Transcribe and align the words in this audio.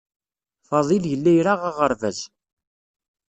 Fadil 0.67 1.03
yella 1.11 1.31
ira 1.39 1.53
aɣerbaz. 1.69 2.19